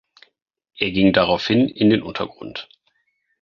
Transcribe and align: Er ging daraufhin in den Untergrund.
Er 0.79 0.89
ging 0.89 1.13
daraufhin 1.13 1.69
in 1.69 1.91
den 1.91 2.01
Untergrund. 2.01 2.67